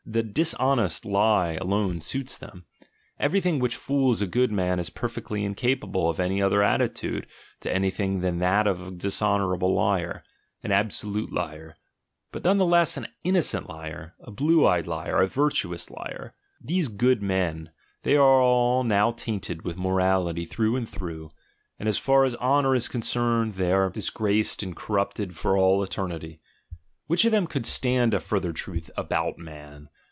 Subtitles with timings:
[0.03, 2.65] The dishonest lie alone suits them:
[3.17, 7.27] everything which fools a good man is perfectly incapable of any other attitude
[7.61, 10.21] to anything than that of a dishonourable liar,
[10.63, 11.75] an absolute liar,
[12.33, 16.33] but none the less an innocent liar, a blue eyed liar, a virtuous liar.
[16.59, 17.69] These "good men,"
[18.03, 21.31] they are all now tainted with morality through and through,
[21.79, 25.81] and as far as honour is concerned they are disgraced and cor rupted for all
[25.81, 26.41] eternity.
[27.07, 29.87] Which of them could stand a further truth "about man"?